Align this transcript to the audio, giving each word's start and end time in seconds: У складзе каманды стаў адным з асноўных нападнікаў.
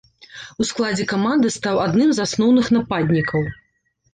У 0.63 0.65
складзе 0.69 1.05
каманды 1.11 1.47
стаў 1.57 1.83
адным 1.85 2.09
з 2.19 2.25
асноўных 2.27 2.73
нападнікаў. 2.77 3.41